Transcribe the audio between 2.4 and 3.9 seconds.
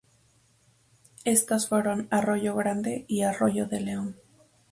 Grande y Arroyo de